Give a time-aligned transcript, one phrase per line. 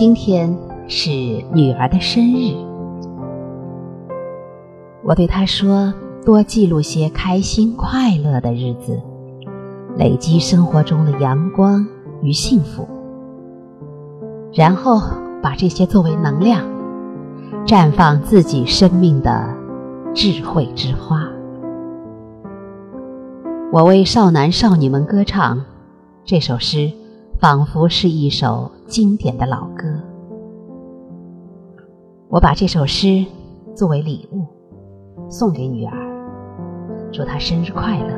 [0.00, 0.56] 今天
[0.88, 1.10] 是
[1.52, 2.56] 女儿的生日，
[5.04, 5.92] 我对她说
[6.24, 8.98] ：“多记录些开心快乐的日子，
[9.98, 11.86] 累积生活中的阳光
[12.22, 12.88] 与幸福，
[14.54, 15.02] 然后
[15.42, 16.64] 把这些作为能量，
[17.66, 19.54] 绽放自己生命的
[20.14, 21.28] 智慧之花。”
[23.70, 25.62] 我为少男少女们歌唱
[26.24, 26.90] 这首诗。
[27.40, 29.86] 仿佛是一首经典的老歌，
[32.28, 33.24] 我把这首诗
[33.74, 34.44] 作为礼物
[35.30, 35.92] 送给女儿，
[37.10, 38.14] 祝她生日快乐，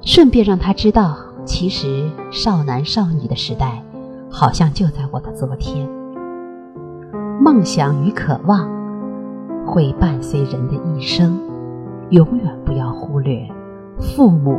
[0.00, 3.84] 顺便让她知道，其实少男少女的时代
[4.30, 5.86] 好像就在我的昨天。
[7.42, 8.66] 梦想与渴望
[9.66, 11.38] 会伴随人的一生，
[12.08, 13.46] 永远不要忽略
[13.98, 14.58] 父母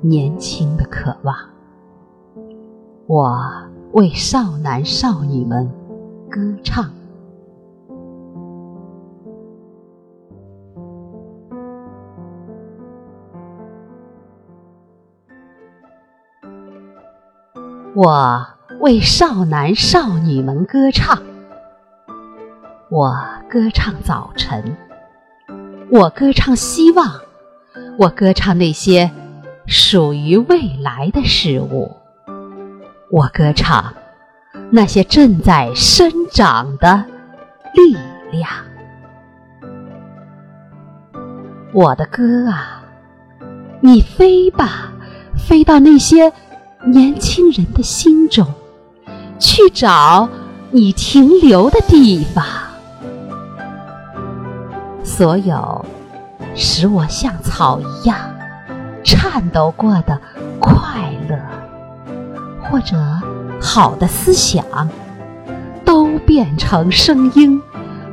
[0.00, 1.34] 年轻的渴望。
[3.12, 3.38] 我
[3.92, 5.70] 为少男少女们
[6.30, 6.90] 歌唱。
[17.94, 18.46] 我
[18.80, 21.22] 为少男少女们歌唱。
[22.88, 23.14] 我
[23.46, 24.74] 歌唱早晨，
[25.90, 27.06] 我歌唱希望，
[27.98, 29.10] 我歌唱那些
[29.66, 31.90] 属于未来的事物。
[33.12, 33.92] 我歌唱
[34.70, 37.04] 那些正在生长的
[37.74, 37.94] 力
[38.30, 38.48] 量。
[41.74, 42.82] 我的歌啊，
[43.80, 44.90] 你飞吧，
[45.36, 46.32] 飞到那些
[46.86, 48.46] 年轻人的心中，
[49.38, 50.26] 去找
[50.70, 52.42] 你停留的地方。
[55.04, 55.84] 所有
[56.54, 58.16] 使我像草一样
[59.04, 60.18] 颤抖过的
[60.58, 61.36] 快乐。
[62.72, 62.96] 或者
[63.60, 64.64] 好的思想，
[65.84, 67.60] 都变成声音，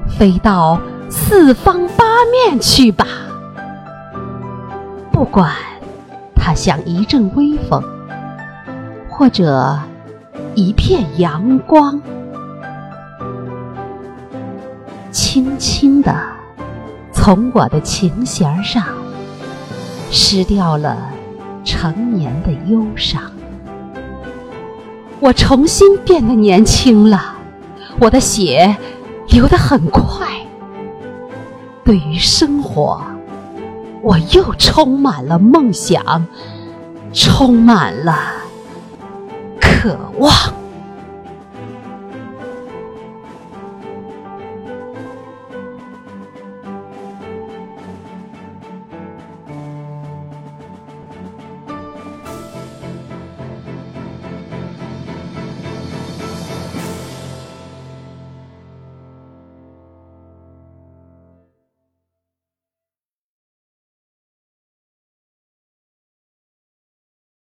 [0.10, 0.78] 飞到
[1.10, 3.08] 四方八面去吧。
[5.14, 5.56] 不管
[6.36, 7.82] 它像一阵微风，
[9.08, 9.80] 或者
[10.56, 12.02] 一片阳光，
[15.10, 16.14] 轻轻地
[17.14, 18.84] 从我的琴弦上
[20.12, 20.98] 失掉了
[21.64, 23.22] 成年的忧伤。
[25.20, 27.36] 我重新变得年轻了，
[28.00, 28.76] 我的血
[29.30, 30.28] 流得很快。
[31.84, 33.02] 对于生活，
[34.02, 36.26] 我又充满了梦想，
[37.12, 38.16] 充满了
[39.60, 40.32] 渴望。